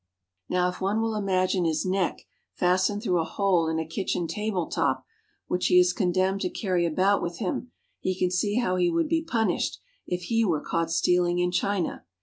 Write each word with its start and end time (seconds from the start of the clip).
Now 0.49 0.67
if 0.67 0.81
one 0.81 0.99
will 0.99 1.13
imagine 1.13 1.63
his 1.63 1.85
neck 1.85 2.23
fastened 2.55 3.03
through 3.03 3.19
a 3.21 3.23
hole 3.23 3.67
in 3.67 3.77
a 3.77 3.85
kitchen 3.85 4.25
table 4.25 4.65
top, 4.65 5.05
which 5.45 5.67
he 5.67 5.77
is 5.79 5.93
condemned 5.93 6.41
to 6.41 6.49
carry 6.49 6.87
about 6.87 7.21
with 7.21 7.37
him, 7.37 7.71
he 7.99 8.17
can 8.17 8.31
see 8.31 8.55
how 8.55 8.77
he 8.77 8.89
would 8.89 9.07
be 9.07 9.23
punished 9.23 9.77
if 10.07 10.23
he 10.23 10.43
were 10.43 10.59
caught 10.59 10.89
stealing 10.89 11.37
in 11.37 11.51
China. 11.51 12.03